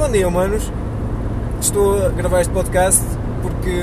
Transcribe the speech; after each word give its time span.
Bom 0.00 0.10
dia, 0.10 0.26
humanos. 0.26 0.72
Estou 1.60 2.06
a 2.06 2.08
gravar 2.08 2.40
este 2.40 2.50
podcast 2.54 3.04
porque, 3.42 3.82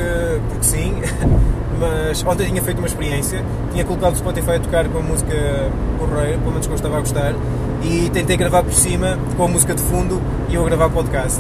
porque 0.50 0.64
sim, 0.64 0.96
mas 1.80 2.26
ontem 2.26 2.48
tinha 2.48 2.64
feito 2.64 2.80
uma 2.80 2.88
experiência. 2.88 3.46
Tinha 3.72 3.86
colocado 3.86 4.14
o 4.14 4.18
Spotify 4.18 4.54
a 4.54 4.60
tocar 4.60 4.90
com 4.90 4.98
a 4.98 5.02
música 5.02 5.36
porreira, 6.00 6.40
pelo 6.40 6.50
menos 6.50 6.66
que 6.66 6.74
eu 6.74 6.76
estava 6.76 6.98
a 6.98 7.02
gostar, 7.02 7.36
e 7.84 8.10
tentei 8.10 8.36
gravar 8.36 8.64
por 8.64 8.74
cima 8.74 9.16
com 9.38 9.44
a 9.44 9.48
música 9.48 9.76
de 9.76 9.84
fundo 9.84 10.20
e 10.50 10.56
eu 10.56 10.64
a 10.64 10.66
gravar 10.66 10.90
podcast. 10.90 11.40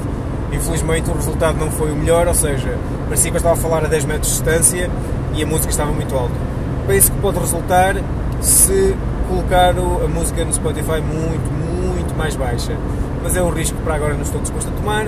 Infelizmente 0.53 1.09
o 1.09 1.13
resultado 1.15 1.57
não 1.57 1.71
foi 1.71 1.91
o 1.91 1.95
melhor, 1.95 2.27
ou 2.27 2.35
seja, 2.35 2.77
parecia 3.05 3.31
que 3.31 3.37
eu 3.37 3.39
estava 3.39 3.55
a 3.55 3.57
falar 3.59 3.83
a 3.83 3.87
10 3.87 4.05
metros 4.05 4.27
de 4.27 4.33
distância 4.35 4.91
e 5.33 5.41
a 5.41 5.47
música 5.47 5.71
estava 5.71 5.91
muito 5.91 6.15
alta. 6.15 6.35
Penso 6.85 7.11
que 7.11 7.19
pode 7.19 7.39
resultar 7.39 7.95
se 8.41 8.95
colocar 9.27 9.71
a 9.71 10.07
música 10.07 10.45
no 10.45 10.53
Spotify 10.53 11.01
muito, 11.01 11.51
muito 11.51 12.15
mais 12.15 12.35
baixa. 12.35 12.77
Mas 13.23 13.35
é 13.35 13.43
um 13.43 13.49
risco 13.49 13.75
que 13.77 13.83
para 13.83 13.95
agora 13.95 14.13
não 14.13 14.21
estou 14.21 14.41
disposto 14.41 14.69
a 14.69 14.71
tomar. 14.71 15.07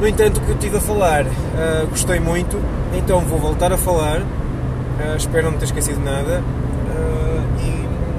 No 0.00 0.08
entanto, 0.08 0.38
o 0.38 0.40
que 0.40 0.50
eu 0.50 0.54
estive 0.54 0.76
a 0.78 0.80
falar, 0.80 1.24
uh, 1.24 1.86
gostei 1.88 2.18
muito, 2.18 2.60
então 2.92 3.20
vou 3.20 3.38
voltar 3.38 3.72
a 3.72 3.76
falar. 3.76 4.20
Uh, 4.20 5.16
espero 5.16 5.50
não 5.50 5.58
ter 5.58 5.66
esquecido 5.66 6.00
nada. 6.02 6.42
Uh, 6.42 7.42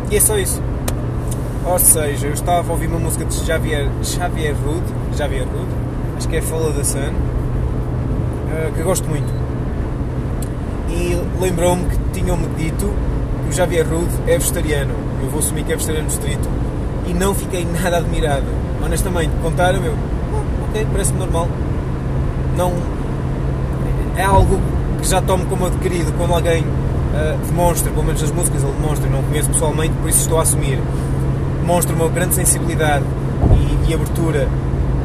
e, 0.09 0.13
e, 0.13 0.17
é 0.17 0.20
só 0.22 0.38
isso. 0.38 0.61
Ou 1.66 1.80
seja, 1.80 2.27
eu 2.27 2.34
estava 2.34 2.70
a 2.70 2.72
ouvir 2.72 2.88
uma 2.88 2.99
música 2.99 3.25
de 3.25 3.45
Javier, 3.45 3.89
Javier 4.02 4.55
Rude, 4.55 5.17
Javier 5.17 5.45
Rude, 5.45 5.72
acho 6.17 6.27
que 6.27 6.38
é 6.38 6.41
Follow 6.41 6.73
the 6.73 6.84
Sun, 6.84 7.13
que 8.75 8.80
eu 8.81 8.86
gosto 8.86 9.08
muito. 9.08 9.34
E 10.89 11.17
lembrou-me 11.41 11.86
que 11.86 11.97
tinham-me 12.11 12.47
dito 12.55 12.94
o 13.47 13.52
Javier 13.52 13.88
Rude 13.88 14.11
é 14.25 14.38
vegetariano. 14.38 14.94
Eu 15.22 15.30
vou 15.30 15.39
assumir 15.39 15.63
que 15.63 15.73
é 15.73 15.75
vegetariano 15.75 16.08
estrito 16.08 16.50
e 17.08 17.13
não 17.13 17.36
fiquei 17.36 17.66
nada 17.66 17.97
admirado. 17.97 18.47
Honestamente, 18.84 19.32
contaram-me, 19.42 19.88
eu, 19.88 19.96
oh, 20.34 20.70
ok, 20.70 20.88
parece-me 20.92 21.20
normal. 21.20 21.48
Não. 22.58 22.73
É 24.16 24.23
algo 24.23 24.59
que 25.02 25.08
já 25.08 25.22
tomo 25.22 25.45
como 25.45 25.66
adquirido 25.66 26.12
quando 26.17 26.34
alguém 26.34 26.64
uh, 26.64 27.38
demonstra, 27.48 27.92
pelo 27.92 28.06
menos 28.06 28.22
as 28.22 28.31
músicas 28.31 28.64
ele 28.64 28.73
demonstra, 28.73 29.09
não 29.09 29.23
conheço 29.23 29.50
pessoalmente, 29.50 29.94
por 30.02 30.09
isso 30.09 30.22
estou 30.22 30.40
a 30.40 30.44
assumir. 30.44 30.80
Demonstra 31.62 31.95
uma 31.95 32.09
grande 32.09 32.36
sensibilidade 32.36 33.06
e, 33.56 33.90
e 33.90 33.94
abertura 33.94 34.48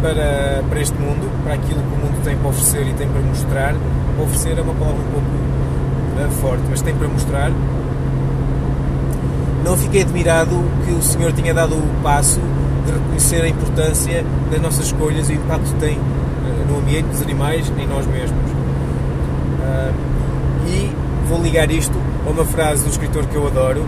para, 0.02 0.62
para 0.68 0.80
este 0.80 0.98
mundo, 0.98 1.30
para 1.44 1.54
aquilo 1.54 1.80
que 1.80 1.94
o 1.94 2.04
mundo 2.04 2.22
tem 2.24 2.36
para 2.36 2.48
oferecer 2.48 2.86
e 2.86 2.92
tem 2.94 3.08
para 3.08 3.20
mostrar. 3.20 3.74
Oferecer 4.20 4.58
é 4.58 4.62
uma 4.62 4.74
palavra 4.74 5.00
um 5.00 5.12
pouco 5.12 5.26
uh, 6.26 6.30
forte, 6.40 6.64
mas 6.68 6.82
tem 6.82 6.94
para 6.94 7.08
mostrar 7.08 7.52
não 9.68 9.76
fiquei 9.76 10.00
admirado 10.00 10.64
que 10.86 10.92
o 10.92 11.02
senhor 11.02 11.30
tinha 11.32 11.52
dado 11.52 11.74
o 11.74 12.02
passo 12.02 12.40
de 12.84 12.92
reconhecer 12.92 13.42
a 13.42 13.48
importância 13.48 14.24
das 14.50 14.60
nossas 14.60 14.86
escolhas 14.86 15.28
e 15.28 15.32
o 15.32 15.36
impacto 15.36 15.72
que 15.72 15.80
tem 15.80 15.96
eh, 15.96 16.64
no 16.68 16.78
ambiente, 16.78 17.06
nos 17.06 17.22
animais, 17.22 17.72
em 17.78 17.86
nós 17.86 18.06
mesmos. 18.06 18.50
Uh, 19.60 19.94
e 20.66 20.90
vou 21.28 21.42
ligar 21.42 21.70
isto 21.70 21.96
a 22.26 22.30
uma 22.30 22.44
frase 22.44 22.84
do 22.84 22.90
escritor 22.90 23.26
que 23.26 23.36
eu 23.36 23.46
adoro. 23.46 23.84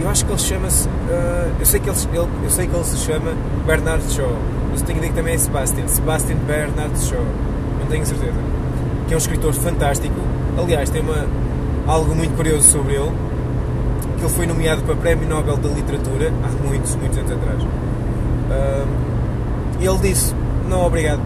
Eu 0.00 0.08
acho 0.08 0.24
que 0.24 0.32
ele 0.32 0.40
chama-se. 0.40 0.88
Uh, 0.88 1.52
eu, 1.60 1.66
sei 1.66 1.80
que 1.80 1.88
ele, 1.88 1.98
eu 2.44 2.50
sei 2.50 2.66
que 2.66 2.74
ele 2.74 2.84
se 2.84 2.96
chama 2.98 3.32
Bernard 3.66 4.02
Shaw, 4.12 4.36
mas 4.70 4.82
tenho 4.82 4.98
ideia 4.98 5.12
que 5.12 5.18
também 5.18 5.34
é 5.34 5.38
Sebastian. 5.38 5.86
Sebastian 5.86 6.36
Bernard 6.46 6.98
Shaw, 6.98 7.24
não 7.80 7.86
tenho 7.86 8.04
certeza. 8.04 8.38
Que 9.06 9.14
é 9.14 9.16
um 9.16 9.18
escritor 9.18 9.52
fantástico. 9.52 10.14
Aliás, 10.58 10.90
tem 10.90 11.02
uma, 11.02 11.26
algo 11.86 12.14
muito 12.14 12.34
curioso 12.36 12.70
sobre 12.70 12.94
ele 12.94 13.31
que 14.22 14.26
ele 14.26 14.34
foi 14.34 14.46
nomeado 14.46 14.82
para 14.82 14.94
Prémio 14.94 15.28
Nobel 15.28 15.56
da 15.56 15.68
Literatura 15.68 16.32
há 16.44 16.64
muitos, 16.64 16.94
muitos 16.94 17.18
anos 17.18 17.32
atrás. 17.32 17.62
E 19.80 19.86
ele 19.86 19.98
disse: 19.98 20.32
Não, 20.68 20.86
obrigado. 20.86 21.20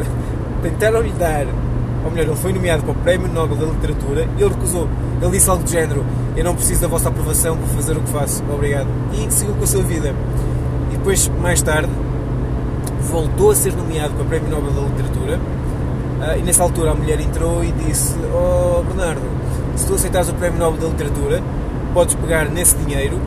Tentaram-lhe 0.62 1.12
dar, 1.12 1.46
ou 2.04 2.10
melhor, 2.10 2.26
ele 2.26 2.36
foi 2.36 2.52
nomeado 2.52 2.82
para 2.82 2.92
o 2.92 2.94
Prémio 2.96 3.28
Nobel 3.28 3.56
da 3.56 3.66
Literatura 3.66 4.28
e 4.36 4.42
ele 4.42 4.50
recusou. 4.52 4.88
Ele 5.22 5.30
disse 5.30 5.48
algo 5.48 5.64
do 5.64 5.70
género: 5.70 6.04
Eu 6.36 6.44
não 6.44 6.54
preciso 6.54 6.82
da 6.82 6.88
vossa 6.88 7.08
aprovação 7.08 7.56
para 7.56 7.66
fazer 7.68 7.96
o 7.96 8.00
que 8.02 8.10
faço, 8.10 8.44
obrigado. 8.52 8.88
E 9.14 9.32
seguiu 9.32 9.54
com 9.54 9.64
a 9.64 9.66
sua 9.66 9.82
vida. 9.82 10.14
E 10.92 10.96
depois, 10.96 11.30
mais 11.40 11.62
tarde, 11.62 11.90
voltou 13.10 13.52
a 13.52 13.54
ser 13.54 13.72
nomeado 13.72 14.12
para 14.14 14.22
o 14.22 14.26
Prémio 14.26 14.50
Nobel 14.50 14.70
da 14.70 14.82
Literatura. 14.82 15.38
Uh, 15.38 16.38
e 16.38 16.42
nessa 16.42 16.62
altura 16.62 16.90
a 16.90 16.94
mulher 16.94 17.18
entrou 17.20 17.64
e 17.64 17.72
disse: 17.72 18.14
Oh 18.34 18.82
Bernardo, 18.82 19.22
se 19.76 19.86
tu 19.86 19.94
aceitares 19.94 20.28
o 20.28 20.34
Prémio 20.34 20.58
Nobel 20.58 20.78
da 20.78 20.88
Literatura, 20.88 21.42
podes 21.94 22.14
pegar 22.16 22.46
nesse 22.50 22.76
dinheiro 22.76 23.18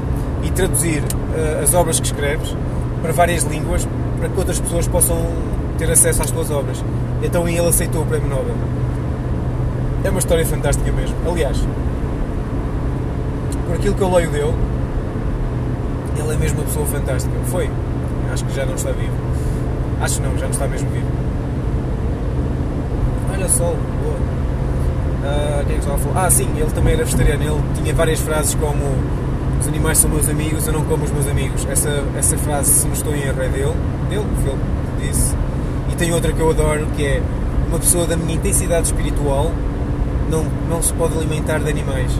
e 0.43 0.51
traduzir 0.51 1.01
uh, 1.01 1.63
as 1.63 1.73
obras 1.73 1.99
que 1.99 2.05
escreves 2.05 2.53
para 3.01 3.13
várias 3.13 3.43
línguas 3.43 3.87
para 4.19 4.27
que 4.27 4.37
outras 4.37 4.59
pessoas 4.59 4.87
possam 4.87 5.17
ter 5.77 5.89
acesso 5.89 6.21
às 6.21 6.29
tuas 6.29 6.51
obras. 6.51 6.83
Então 7.23 7.47
ele 7.47 7.65
aceitou 7.67 8.01
o 8.03 8.05
Prémio 8.05 8.27
Nobel. 8.27 8.55
É 10.03 10.09
uma 10.09 10.19
história 10.19 10.45
fantástica 10.45 10.91
mesmo. 10.91 11.15
Aliás, 11.29 11.57
por 13.65 13.75
aquilo 13.75 13.95
que 13.95 14.01
eu 14.01 14.13
leio 14.13 14.29
dele, 14.29 14.53
ele 16.19 16.33
é 16.33 16.37
mesmo 16.37 16.59
uma 16.59 16.65
pessoa 16.65 16.85
fantástica. 16.85 17.35
Foi. 17.45 17.69
Acho 18.31 18.43
que 18.45 18.53
já 18.53 18.65
não 18.65 18.75
está 18.75 18.91
vivo. 18.91 19.13
Acho 20.01 20.21
não, 20.21 20.37
já 20.37 20.45
não 20.45 20.51
está 20.51 20.67
mesmo 20.67 20.89
vivo. 20.89 21.07
Olha 23.33 23.49
só, 23.49 23.63
boa. 23.63 24.46
Uh, 25.27 25.65
quem 25.65 25.75
é 25.75 25.79
que 25.79 25.79
estava 25.79 25.95
a 25.95 25.99
falar? 25.99 26.25
Ah, 26.25 26.31
sim, 26.31 26.47
ele 26.55 26.71
também 26.71 26.93
era 26.93 27.03
vegetariano. 27.03 27.43
Ele 27.43 27.63
tinha 27.75 27.93
várias 27.93 28.19
frases 28.19 28.55
como 28.55 28.83
os 29.59 29.67
animais 29.67 29.97
são 29.97 30.09
meus 30.09 30.29
amigos, 30.29 30.65
eu 30.67 30.73
não 30.73 30.83
como 30.85 31.03
os 31.03 31.11
meus 31.11 31.27
amigos. 31.27 31.65
Essa, 31.69 32.03
essa 32.17 32.37
frase, 32.37 32.71
se 32.71 32.85
não 32.87 32.93
estou 32.93 33.13
em 33.13 33.21
erro, 33.21 33.41
é 33.41 33.49
dele, 33.49 33.73
dele, 34.09 34.25
ele 34.45 35.07
disse. 35.09 35.35
E 35.91 35.95
tem 35.95 36.13
outra 36.13 36.31
que 36.31 36.39
eu 36.39 36.49
adoro, 36.49 36.87
que 36.95 37.05
é 37.05 37.21
uma 37.67 37.79
pessoa 37.79 38.05
da 38.05 38.15
minha 38.15 38.35
intensidade 38.35 38.87
espiritual 38.87 39.51
não, 40.29 40.45
não 40.69 40.81
se 40.81 40.93
pode 40.93 41.17
alimentar 41.17 41.59
de 41.59 41.69
animais. 41.69 42.11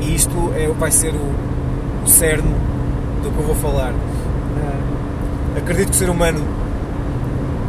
E 0.00 0.14
isto 0.14 0.52
é, 0.54 0.68
vai 0.68 0.90
ser 0.90 1.14
o, 1.14 2.04
o 2.04 2.08
cerne 2.08 2.54
do 3.22 3.30
que 3.30 3.38
eu 3.38 3.46
vou 3.46 3.54
falar. 3.56 3.92
Uh, 3.92 5.58
acredito 5.58 5.90
que 5.90 5.94
o 5.94 5.98
ser 5.98 6.10
humano 6.10 6.40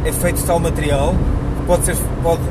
é 0.04 0.12
feito 0.12 0.36
de 0.36 0.44
tal 0.44 0.58
material 0.58 1.14
que 1.58 1.66
pode, 1.66 1.84
ser, 1.84 1.96
pode 2.22 2.42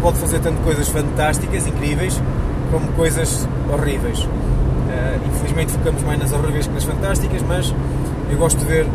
pode 0.00 0.18
fazer 0.18 0.40
tanto 0.40 0.60
coisas 0.62 0.88
fantásticas, 0.88 1.66
incríveis, 1.66 2.20
como 2.70 2.86
coisas 2.92 3.46
horríveis. 3.72 4.20
Uh, 4.20 5.28
infelizmente 5.28 5.72
focamos 5.72 6.02
mais 6.02 6.18
nas 6.18 6.32
horríveis 6.32 6.66
que 6.66 6.74
nas 6.74 6.84
fantásticas, 6.84 7.42
mas 7.42 7.74
eu 8.30 8.38
gosto 8.38 8.58
de 8.58 8.64
ver 8.64 8.86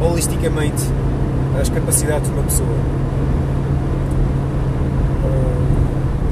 holisticamente 0.00 0.82
as 1.60 1.68
capacidades 1.68 2.28
de 2.28 2.34
uma 2.34 2.42
pessoa. 2.42 2.68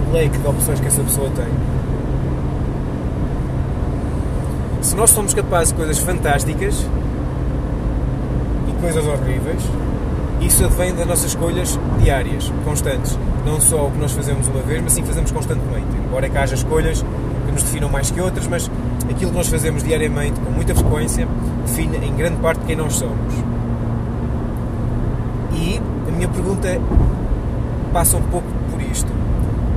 O 0.09 0.13
leque 0.13 0.39
de 0.39 0.47
opções 0.47 0.81
que 0.81 0.87
essa 0.87 1.03
pessoa 1.03 1.31
tem. 1.31 1.47
Se 4.81 4.97
nós 4.97 5.11
somos 5.11 5.35
capazes 5.35 5.69
de 5.69 5.75
coisas 5.75 5.99
fantásticas 5.99 6.87
e 8.69 8.81
coisas 8.81 9.07
horríveis, 9.07 9.63
isso 10.41 10.65
advém 10.65 10.95
das 10.95 11.07
nossas 11.07 11.27
escolhas 11.27 11.79
diárias, 12.01 12.53
constantes. 12.65 13.19
Não 13.45 13.61
só 13.61 13.87
o 13.87 13.91
que 13.91 13.99
nós 13.99 14.13
fazemos 14.13 14.47
uma 14.49 14.61
vez, 14.63 14.83
mas 14.83 14.93
sim 14.93 15.03
fazemos 15.03 15.31
constantemente. 15.33 15.87
Embora 16.07 16.27
é 16.27 16.29
que 16.29 16.39
haja 16.39 16.55
escolhas 16.55 17.05
que 17.47 17.53
nos 17.53 17.63
definam 17.63 17.89
mais 17.89 18.11
que 18.11 18.21
outras, 18.21 18.47
mas 18.47 18.71
aquilo 19.11 19.31
que 19.31 19.37
nós 19.37 19.49
fazemos 19.49 19.83
diariamente, 19.83 20.39
com 20.41 20.51
muita 20.51 20.75
frequência, 20.75 21.27
define 21.67 21.97
em 21.99 22.15
grande 22.15 22.37
parte 22.41 22.65
quem 22.67 22.77
nós 22.77 22.95
somos. 22.95 23.35
E 25.55 25.81
a 26.07 26.11
minha 26.13 26.29
pergunta 26.29 26.69
passa 27.93 28.17
um 28.17 28.23
pouco 28.23 28.47
por 28.71 28.81
isto. 28.81 29.11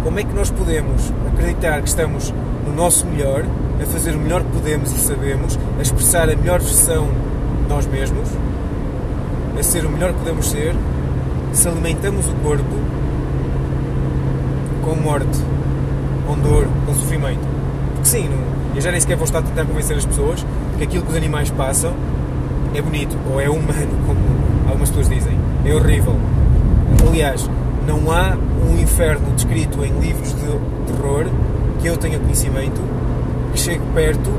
Como 0.03 0.19
é 0.19 0.23
que 0.23 0.33
nós 0.33 0.51
podemos 0.51 1.11
acreditar 1.33 1.81
que 1.81 1.87
estamos 1.87 2.33
no 2.65 2.73
nosso 2.73 3.05
melhor, 3.07 3.43
a 3.81 3.85
fazer 3.85 4.15
o 4.15 4.19
melhor 4.19 4.43
que 4.43 4.51
podemos 4.51 4.91
e 4.91 4.99
sabemos, 4.99 5.57
a 5.79 5.81
expressar 5.81 6.29
a 6.29 6.35
melhor 6.35 6.59
versão 6.59 7.07
de 7.63 7.69
nós 7.69 7.85
mesmos, 7.87 8.29
a 9.57 9.63
ser 9.63 9.85
o 9.85 9.89
melhor 9.89 10.13
que 10.13 10.19
podemos 10.19 10.49
ser 10.49 10.75
se 11.53 11.67
alimentamos 11.67 12.27
o 12.27 12.33
corpo 12.35 12.75
com 14.83 14.95
morte, 14.95 15.39
com 16.27 16.37
dor, 16.39 16.67
com 16.85 16.93
sofrimento. 16.93 17.47
Porque 17.93 18.07
sim, 18.07 18.29
não, 18.29 18.75
eu 18.75 18.81
já 18.81 18.91
nem 18.91 18.99
sequer 18.99 19.17
vou 19.17 19.25
estar 19.25 19.39
a 19.39 19.41
tentar 19.41 19.65
convencer 19.65 19.97
as 19.97 20.05
pessoas 20.05 20.45
que 20.77 20.83
aquilo 20.83 21.03
que 21.03 21.11
os 21.11 21.17
animais 21.17 21.49
passam 21.51 21.93
é 22.73 22.81
bonito 22.81 23.17
ou 23.31 23.39
é 23.39 23.49
humano, 23.49 23.91
como 24.05 24.19
algumas 24.67 24.89
pessoas 24.89 25.09
dizem. 25.09 25.37
É 25.65 25.73
horrível. 25.73 26.15
Aliás, 27.07 27.49
não 27.87 28.11
há 28.11 28.37
um 28.69 28.77
inferno 28.79 29.31
descrito 29.35 29.83
em 29.83 29.91
livros 29.99 30.33
de 30.33 30.41
terror 30.87 31.25
que 31.81 31.87
eu 31.87 31.97
tenha 31.97 32.19
conhecimento 32.19 32.81
que 33.53 33.59
chegue 33.59 33.81
perto 33.93 34.31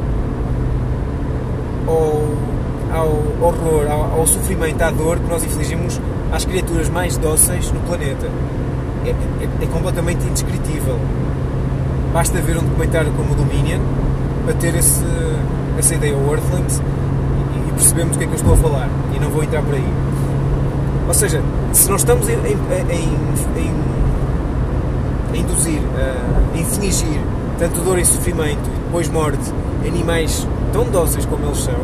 ou 1.86 2.51
ao 2.92 3.08
horror, 3.40 3.90
ao, 3.90 4.20
ao, 4.20 4.26
sofrimento, 4.26 4.82
à 4.82 4.90
dor 4.90 5.18
que 5.18 5.28
nós 5.28 5.42
infligimos 5.44 6.00
às 6.30 6.44
criaturas 6.44 6.88
mais 6.88 7.16
dóceis 7.16 7.70
no 7.72 7.80
planeta. 7.80 8.26
É, 9.04 9.10
é, 9.10 9.64
é 9.64 9.66
completamente 9.66 10.24
indescritível. 10.24 10.98
Basta 12.12 12.40
ver 12.40 12.58
um 12.58 12.62
documentário 12.62 13.12
como 13.12 13.32
o 13.32 13.34
Dominion 13.34 13.80
para 14.44 14.54
ter 14.54 14.74
esse, 14.74 15.04
essa 15.78 15.94
ideia. 15.94 16.16
O 16.16 16.30
Earthlings, 16.30 16.78
e, 16.78 17.68
e 17.68 17.72
percebemos 17.72 18.16
do 18.16 18.18
que 18.18 18.24
é 18.24 18.26
que 18.26 18.32
eu 18.34 18.36
estou 18.36 18.54
a 18.54 18.56
falar. 18.56 18.88
E 19.14 19.18
não 19.18 19.30
vou 19.30 19.42
entrar 19.42 19.62
por 19.62 19.74
aí. 19.74 19.92
Ou 21.08 21.14
seja, 21.14 21.42
se 21.72 21.90
nós 21.90 22.02
estamos 22.02 22.28
em, 22.28 22.34
em, 22.34 22.56
em 25.34 25.40
induzir, 25.40 25.80
a 25.96 26.58
infligir 26.58 27.20
tanto 27.58 27.80
dor 27.80 27.98
e 27.98 28.04
sofrimento 28.04 28.60
e 28.66 28.78
depois 28.84 29.08
morte 29.08 29.52
animais 29.86 30.46
tão 30.72 30.84
dóceis 30.84 31.24
como 31.26 31.46
eles 31.46 31.58
são, 31.58 31.74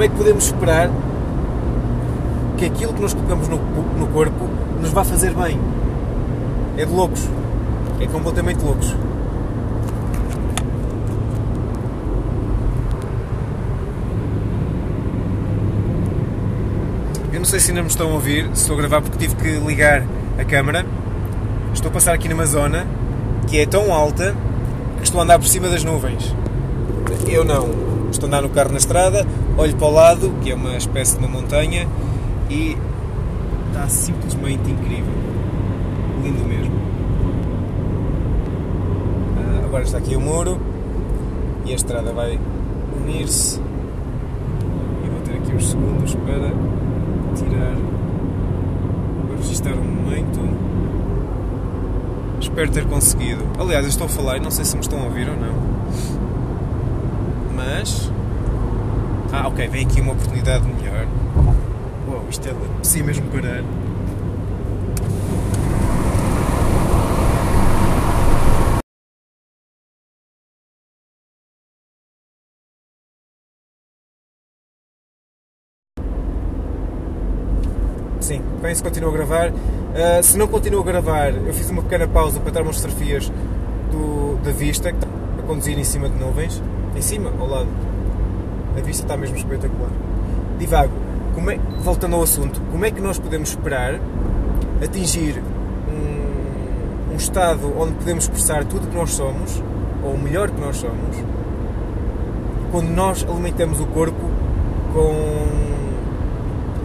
como 0.00 0.08
é 0.08 0.08
que 0.08 0.16
podemos 0.16 0.46
esperar 0.46 0.90
que 2.56 2.64
aquilo 2.64 2.94
que 2.94 3.02
nós 3.02 3.12
colocamos 3.12 3.48
no, 3.48 3.58
no 3.98 4.06
corpo 4.06 4.48
nos 4.80 4.90
vá 4.92 5.04
fazer 5.04 5.34
bem? 5.34 5.60
É 6.78 6.86
de 6.86 6.90
loucos. 6.90 7.28
É 8.00 8.06
completamente 8.06 8.64
loucos. 8.64 8.96
Eu 17.30 17.40
não 17.40 17.44
sei 17.44 17.60
se 17.60 17.70
ainda 17.70 17.82
me 17.82 17.88
estão 17.88 18.10
a 18.10 18.14
ouvir, 18.14 18.44
se 18.54 18.62
estou 18.62 18.76
a 18.76 18.78
gravar 18.78 19.02
porque 19.02 19.18
tive 19.18 19.36
que 19.36 19.50
ligar 19.66 20.06
a 20.38 20.44
câmera. 20.46 20.86
Estou 21.74 21.90
a 21.90 21.92
passar 21.92 22.14
aqui 22.14 22.26
numa 22.26 22.46
zona 22.46 22.86
que 23.48 23.58
é 23.58 23.66
tão 23.66 23.92
alta 23.92 24.34
que 24.96 25.04
estou 25.04 25.20
a 25.20 25.24
andar 25.24 25.38
por 25.38 25.46
cima 25.46 25.68
das 25.68 25.84
nuvens. 25.84 26.34
Eu 27.28 27.44
não. 27.44 27.89
Estou 28.10 28.26
a 28.26 28.28
andar 28.28 28.42
no 28.42 28.50
carro 28.50 28.70
na 28.70 28.78
estrada, 28.78 29.26
olho 29.56 29.76
para 29.76 29.86
o 29.86 29.90
lado, 29.90 30.34
que 30.42 30.50
é 30.50 30.54
uma 30.54 30.76
espécie 30.76 31.18
de 31.18 31.24
uma 31.24 31.28
montanha, 31.28 31.88
e 32.50 32.76
está 33.68 33.88
simplesmente 33.88 34.70
incrível. 34.70 35.12
Lindo 36.22 36.44
mesmo. 36.44 36.74
Ah, 39.38 39.64
agora 39.64 39.84
está 39.84 39.98
aqui 39.98 40.16
o 40.16 40.20
muro 40.20 40.58
e 41.64 41.72
a 41.72 41.76
estrada 41.76 42.12
vai 42.12 42.38
unir-se. 43.00 43.58
Vou 43.58 45.20
ter 45.24 45.36
aqui 45.36 45.54
uns 45.54 45.70
segundos 45.70 46.14
para 46.14 46.50
tirar, 47.36 47.76
para 49.26 49.36
registrar 49.36 49.74
um 49.74 49.84
momento. 49.84 50.40
Espero 52.40 52.70
ter 52.70 52.86
conseguido. 52.86 53.44
Aliás, 53.58 53.84
eu 53.84 53.90
estou 53.90 54.06
a 54.06 54.08
falar 54.08 54.36
e 54.38 54.40
não 54.40 54.50
sei 54.50 54.64
se 54.64 54.74
me 54.76 54.82
estão 54.82 55.00
a 55.00 55.04
ouvir 55.04 55.28
ou 55.28 55.36
não. 55.36 55.79
Mas. 57.60 58.10
Ah, 59.32 59.46
ok, 59.46 59.68
vem 59.68 59.84
aqui 59.84 60.00
uma 60.00 60.12
oportunidade 60.12 60.64
melhor. 60.66 61.06
Uau, 62.08 62.24
isto 62.30 62.48
é 62.48 62.54
preciso 62.78 63.04
mesmo 63.04 63.30
parar. 63.30 63.62
Sim, 78.20 78.42
bem 78.62 78.74
se 78.74 78.82
continua 78.82 79.10
a 79.10 79.12
gravar. 79.12 79.50
Uh, 79.50 80.22
se 80.22 80.38
não 80.38 80.48
continua 80.48 80.80
a 80.80 80.84
gravar, 80.84 81.34
eu 81.34 81.52
fiz 81.52 81.68
uma 81.68 81.82
pequena 81.82 82.08
pausa 82.08 82.40
para 82.40 82.52
dar 82.52 82.62
umas 82.62 82.76
fotografias 82.76 83.30
do, 83.90 84.38
da 84.42 84.50
vista, 84.50 84.90
que 84.90 84.96
está 84.96 85.08
a 85.38 85.42
conduzir 85.42 85.78
em 85.78 85.84
cima 85.84 86.08
de 86.08 86.16
nuvens. 86.18 86.62
Em 86.94 87.02
cima, 87.02 87.32
ao 87.38 87.48
lado. 87.48 87.68
A 88.76 88.80
vista 88.80 89.04
está 89.04 89.16
mesmo 89.16 89.36
espetacular. 89.36 89.90
Divago, 90.58 90.92
como 91.34 91.50
é, 91.50 91.58
voltando 91.82 92.16
ao 92.16 92.22
assunto, 92.22 92.60
como 92.70 92.84
é 92.84 92.90
que 92.90 93.00
nós 93.00 93.18
podemos 93.18 93.50
esperar 93.50 94.00
atingir 94.82 95.42
um, 95.88 97.12
um 97.12 97.16
estado 97.16 97.72
onde 97.78 97.94
podemos 97.94 98.24
expressar 98.24 98.64
tudo 98.64 98.86
que 98.86 98.96
nós 98.96 99.10
somos, 99.10 99.62
ou 100.02 100.14
o 100.14 100.18
melhor 100.18 100.50
que 100.50 100.60
nós 100.60 100.76
somos, 100.76 101.16
quando 102.70 102.88
nós 102.88 103.24
alimentamos 103.28 103.80
o 103.80 103.86
corpo 103.86 104.20
com 104.92 105.70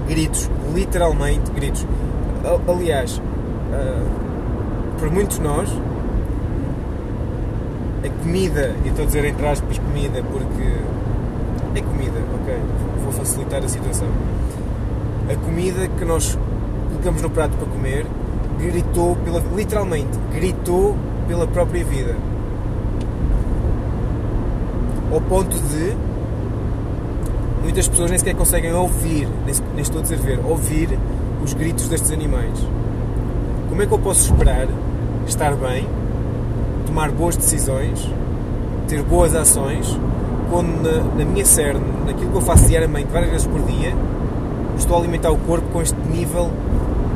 gritos, 0.08 0.50
literalmente 0.74 1.52
gritos. 1.52 1.86
Aliás, 2.68 3.18
uh, 3.18 5.00
por 5.00 5.10
muitos 5.12 5.40
nós, 5.40 5.70
a 8.06 8.10
comida, 8.24 8.76
e 8.84 8.90
estou 8.90 9.04
a 9.04 9.06
dizer 9.06 9.26
entre 9.26 9.48
aspas 9.48 9.78
comida 9.80 10.24
porque 10.32 10.64
é 11.76 11.82
comida, 11.82 12.20
ok? 12.42 12.56
Vou 13.04 13.12
facilitar 13.12 13.64
a 13.64 13.68
situação. 13.68 14.08
A 15.30 15.36
comida 15.36 15.88
que 15.88 16.06
nós 16.06 16.38
colocamos 16.90 17.22
no 17.22 17.30
prato 17.30 17.58
para 17.58 17.68
comer 17.68 18.06
gritou 18.60 19.16
pela, 19.18 19.42
literalmente, 19.56 20.18
gritou 20.34 20.96
pela 21.28 21.48
própria 21.48 21.84
vida. 21.84 22.16
Ao 25.12 25.22
ponto 25.22 25.56
de 25.56 25.96
muitas 27.64 27.88
pessoas 27.88 28.12
nem 28.12 28.20
sequer 28.20 28.36
conseguem 28.36 28.74
ouvir, 28.74 29.28
nem, 29.46 29.56
nem 29.74 29.82
estou 29.82 30.00
a 30.00 30.04
dizer 30.04 30.18
ver, 30.20 30.40
ouvir 30.46 30.98
os 31.44 31.54
gritos 31.54 31.88
destes 31.88 32.12
animais. 32.12 32.58
Como 33.70 33.82
é 33.82 33.86
que 33.86 33.92
eu 33.92 34.00
posso 34.00 34.32
esperar 34.32 34.68
estar 35.28 35.56
bem, 35.56 35.88
tomar 36.96 37.12
boas 37.12 37.36
decisões, 37.36 38.10
ter 38.88 39.04
boas 39.04 39.36
ações, 39.36 40.00
quando 40.50 40.82
na, 40.82 41.04
na 41.04 41.26
minha 41.26 41.46
cerne, 41.46 41.84
naquilo 42.06 42.32
que 42.32 42.38
eu 42.38 42.42
faço 42.42 42.66
diariamente, 42.68 43.12
várias 43.12 43.32
vezes 43.32 43.48
por 43.48 43.62
dia, 43.64 43.94
estou 44.78 44.96
a 44.96 45.00
alimentar 45.00 45.30
o 45.30 45.38
corpo 45.40 45.68
com 45.74 45.82
este 45.82 46.00
nível 46.08 46.50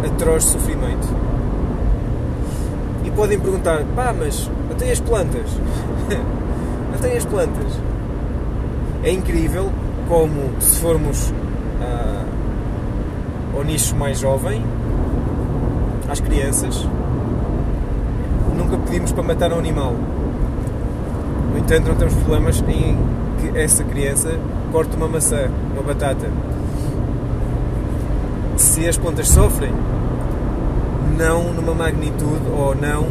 atroz 0.06 0.44
de 0.44 0.50
sofrimento? 0.50 1.08
E 3.06 3.12
podem 3.12 3.40
perguntar, 3.40 3.86
pá, 3.96 4.14
mas 4.14 4.52
até 4.70 4.92
as 4.92 5.00
plantas? 5.00 5.50
até 6.94 7.16
as 7.16 7.24
plantas? 7.24 7.80
É 9.02 9.14
incrível 9.14 9.72
como 10.10 10.62
se 10.62 10.78
formos 10.82 11.30
uh, 11.30 12.26
ao 13.56 13.64
nicho 13.64 13.96
mais 13.96 14.20
jovem, 14.20 14.62
às 16.10 16.20
crianças, 16.20 16.86
nunca 18.60 18.78
pedimos 18.78 19.12
para 19.12 19.24
matar 19.24 19.54
um 19.54 19.58
animal. 19.58 19.96
No 21.52 21.58
entanto, 21.58 21.88
não 21.88 21.96
temos 21.96 22.14
problemas 22.16 22.64
em 22.68 22.98
que 23.40 23.58
essa 23.58 23.84
criança 23.84 24.38
corte 24.72 24.96
uma 24.96 25.08
maçã, 25.08 25.50
uma 25.74 25.82
batata. 25.82 26.30
Se 28.58 28.88
as 28.88 28.98
plantas 28.98 29.30
sofrem, 29.30 29.72
não 31.18 31.54
numa 31.54 31.74
magnitude 31.74 32.46
ou 32.56 32.76
não 32.76 33.08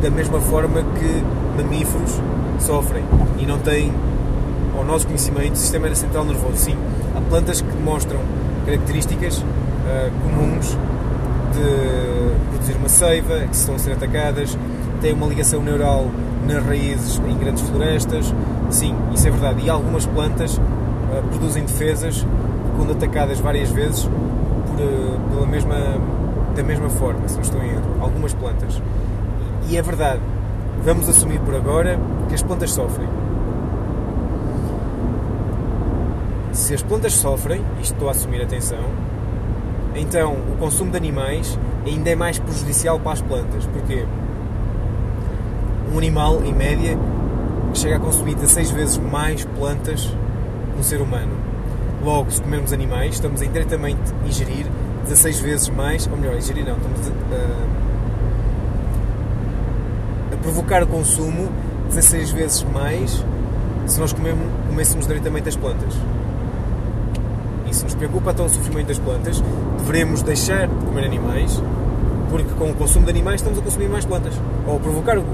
da 0.00 0.10
mesma 0.10 0.40
forma 0.40 0.82
que 0.98 1.62
mamíferos 1.62 2.20
sofrem 2.58 3.04
e 3.38 3.46
não 3.46 3.58
têm 3.58 3.92
ao 4.76 4.84
nosso 4.84 5.06
conhecimento, 5.06 5.56
sistema 5.56 5.94
central 5.94 6.24
nervoso. 6.24 6.56
Sim, 6.56 6.76
há 7.16 7.20
plantas 7.20 7.60
que 7.60 7.68
demonstram 7.68 8.20
características 8.64 9.38
uh, 9.38 9.44
comuns 10.22 10.76
de 11.52 12.50
produzir 12.50 12.74
uma 12.74 12.88
seiva, 12.88 13.40
que 13.40 13.54
estão 13.54 13.74
a 13.74 13.78
ser 13.78 13.92
atacadas, 13.92 14.56
têm 15.00 15.12
uma 15.12 15.26
ligação 15.26 15.62
neural 15.62 16.06
nas 16.46 16.64
raízes 16.64 17.18
em 17.18 17.36
grandes 17.36 17.62
florestas. 17.62 18.32
Sim, 18.70 18.94
isso 19.14 19.26
é 19.28 19.30
verdade. 19.30 19.64
E 19.64 19.70
algumas 19.70 20.06
plantas 20.06 20.56
uh, 20.56 21.22
produzem 21.30 21.64
defesas 21.64 22.26
quando 22.76 22.92
atacadas 22.92 23.38
várias 23.40 23.70
vezes 23.70 24.04
por, 24.04 24.80
uh, 24.80 25.20
pela 25.30 25.46
mesma, 25.46 25.76
da 26.54 26.62
mesma 26.62 26.88
forma, 26.88 27.26
se 27.28 27.34
não 27.34 27.42
estou 27.42 27.62
em 27.62 27.68
erro. 27.68 27.96
Algumas 28.00 28.34
plantas. 28.34 28.80
E 29.68 29.76
é 29.76 29.82
verdade. 29.82 30.20
Vamos 30.84 31.08
assumir 31.08 31.40
por 31.40 31.54
agora 31.54 31.98
que 32.28 32.34
as 32.34 32.42
plantas 32.42 32.70
sofrem 32.70 33.08
se 36.56 36.74
as 36.74 36.82
plantas 36.82 37.12
sofrem, 37.12 37.62
isto 37.80 37.92
estou 37.92 38.08
a 38.08 38.12
assumir 38.12 38.42
atenção, 38.42 38.82
então 39.94 40.32
o 40.32 40.56
consumo 40.58 40.90
de 40.90 40.96
animais 40.96 41.58
ainda 41.84 42.10
é 42.10 42.16
mais 42.16 42.38
prejudicial 42.38 42.98
para 42.98 43.12
as 43.12 43.20
plantas. 43.20 43.66
Porquê? 43.66 44.04
Um 45.92 45.98
animal, 45.98 46.42
em 46.44 46.52
média, 46.52 46.98
chega 47.74 47.96
a 47.96 48.00
consumir 48.00 48.34
16 48.34 48.70
vezes 48.70 48.98
mais 48.98 49.44
plantas 49.44 50.06
que 50.72 50.80
um 50.80 50.82
ser 50.82 51.00
humano. 51.00 51.32
Logo, 52.02 52.30
se 52.30 52.40
comermos 52.40 52.72
animais, 52.72 53.14
estamos 53.14 53.40
a 53.40 53.44
indiretamente 53.44 54.00
ingerir 54.24 54.66
16 55.04 55.40
vezes 55.40 55.68
mais, 55.68 56.06
ou 56.06 56.16
melhor, 56.16 56.36
ingerir 56.36 56.64
não, 56.64 56.76
estamos 56.76 57.00
a, 60.32 60.34
a 60.34 60.36
provocar 60.38 60.82
o 60.82 60.86
consumo 60.86 61.48
16 61.88 62.32
vezes 62.32 62.62
mais 62.72 63.24
se 63.86 64.00
nós 64.00 64.12
comemos, 64.12 64.46
comêssemos 64.68 65.06
diretamente 65.06 65.48
as 65.48 65.56
plantas 65.56 65.94
se 67.76 67.84
nos 67.84 67.94
preocupa 67.94 68.32
tão 68.32 68.46
o 68.46 68.48
sofrimento 68.48 68.88
das 68.88 68.98
plantas, 68.98 69.42
devemos 69.84 70.22
deixar 70.22 70.66
de 70.66 70.74
comer 70.86 71.04
animais, 71.04 71.62
porque 72.30 72.52
com 72.54 72.70
o 72.70 72.74
consumo 72.74 73.04
de 73.04 73.10
animais 73.10 73.40
estamos 73.40 73.58
a 73.58 73.62
consumir 73.62 73.88
mais 73.88 74.04
plantas, 74.04 74.34
ou 74.66 74.76
a 74.76 74.80
provocar 74.80 75.18
o 75.18 75.24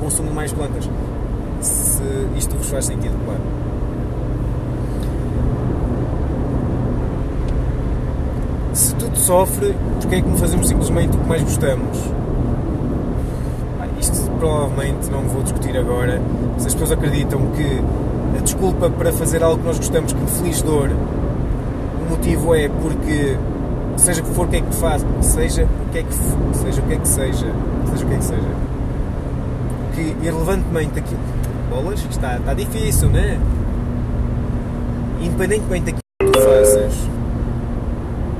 consumo 0.00 0.28
de 0.28 0.34
mais 0.34 0.52
plantas. 0.52 0.88
Se 1.60 2.02
isto 2.36 2.56
vos 2.56 2.68
faz 2.68 2.84
sentido, 2.86 3.16
claro. 3.24 3.40
Se 8.72 8.94
tudo 8.96 9.16
sofre, 9.16 9.74
porque 10.00 10.16
é 10.16 10.20
que 10.20 10.28
não 10.28 10.36
fazemos 10.36 10.68
simplesmente 10.68 11.16
o 11.16 11.20
que 11.20 11.28
mais 11.28 11.42
gostamos? 11.42 11.98
isto 14.04 14.30
provavelmente 14.38 15.10
não 15.10 15.22
vou 15.22 15.42
discutir 15.42 15.76
agora. 15.76 16.20
Se 16.58 16.66
as 16.66 16.74
pessoas 16.74 16.92
acreditam 16.92 17.40
que 17.52 17.80
a 18.36 18.42
desculpa 18.42 18.90
para 18.90 19.12
fazer 19.12 19.42
algo 19.42 19.58
que 19.58 19.66
nós 19.66 19.78
gostamos 19.78 20.12
que 20.12 20.26
feliz 20.26 20.62
dor, 20.62 20.90
o 20.90 22.10
motivo 22.10 22.54
é 22.54 22.68
porque 22.68 23.36
seja 23.96 24.22
o 24.22 24.24
que 24.24 24.34
for 24.34 24.46
o 24.46 24.48
que 24.48 24.56
é 24.56 24.60
que 24.60 24.74
faz, 24.74 25.04
seja 25.20 25.64
o 25.64 25.90
que 25.90 25.98
é 25.98 26.02
que 26.02 26.14
seja 26.14 26.80
o 26.80 26.86
que 26.86 26.94
é 26.94 26.98
que 26.98 27.08
seja, 27.08 27.46
seja 27.90 28.04
o 28.04 28.08
que 28.08 28.14
é 28.14 28.18
que 28.18 28.24
seja, 28.24 28.48
que 29.94 30.00
irrelevantemente 30.22 30.92
daquilo, 30.92 31.20
bolas, 31.70 32.04
está, 32.10 32.36
está 32.36 32.54
difícil, 32.54 33.08
né? 33.08 33.40
Independentemente 35.20 35.92
daquilo 35.92 36.02
que 36.20 36.26
tu 36.26 36.38
faças, 36.40 36.94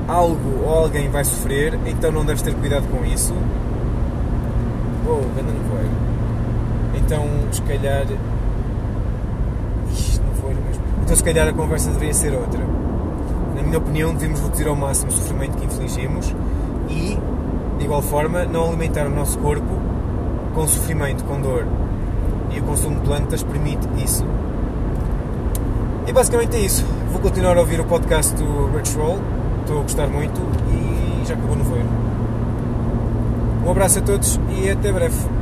algo 0.07 0.63
ou 0.63 0.73
alguém 0.73 1.09
vai 1.09 1.23
sofrer, 1.23 1.77
então 1.85 2.11
não 2.11 2.25
deves 2.25 2.41
ter 2.41 2.53
cuidado 2.55 2.87
com 2.87 3.05
isso. 3.05 3.33
Oh, 5.07 5.21
ganda 5.35 5.51
não 5.51 5.63
foi. 5.69 5.85
Então, 6.99 7.27
se 7.51 7.61
calhar. 7.61 8.05
Isto 9.91 10.23
não 10.25 10.33
foi 10.33 10.53
mesmo. 10.53 10.83
Então, 11.03 11.15
se 11.15 11.23
calhar 11.23 11.47
a 11.47 11.53
conversa 11.53 11.91
deveria 11.91 12.13
ser 12.13 12.33
outra. 12.33 12.74
Na 13.55 13.63
minha 13.63 13.77
opinião, 13.77 14.13
devemos 14.13 14.41
reduzir 14.41 14.67
ao 14.67 14.75
máximo 14.75 15.09
o 15.09 15.15
sofrimento 15.15 15.57
que 15.57 15.65
infligimos 15.65 16.35
e, 16.89 17.17
de 17.79 17.85
igual 17.85 18.01
forma, 18.01 18.43
não 18.43 18.67
alimentar 18.67 19.07
o 19.07 19.09
nosso 19.09 19.39
corpo 19.39 19.79
com 20.53 20.67
sofrimento, 20.67 21.23
com 21.23 21.39
dor. 21.39 21.65
E 22.51 22.59
o 22.59 22.63
consumo 22.63 22.99
de 22.99 23.07
plantas 23.07 23.43
permite 23.43 23.87
isso. 24.03 24.25
E 26.05 26.11
basicamente 26.11 26.57
é 26.57 26.59
isso. 26.59 26.85
Vou 27.11 27.21
continuar 27.21 27.55
a 27.57 27.61
ouvir 27.61 27.79
o 27.79 27.85
podcast 27.85 28.35
do 28.35 28.67
Rich 28.75 28.97
Roll. 28.97 29.19
Estou 29.61 29.79
a 29.79 29.81
gostar 29.83 30.07
muito 30.07 30.39
e 30.69 31.25
já 31.25 31.33
acabou 31.33 31.55
no 31.55 31.63
voeiro. 31.63 31.87
Um 33.65 33.71
abraço 33.71 33.99
a 33.99 34.01
todos 34.01 34.37
e 34.49 34.69
até 34.69 34.91
breve. 34.91 35.34